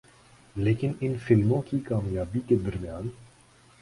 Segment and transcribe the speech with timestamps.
[0.55, 3.07] لیکن ان فلموں کی کامیابی کے درمیان